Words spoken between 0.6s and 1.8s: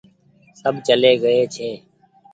سب چلي گيئي ڇي۔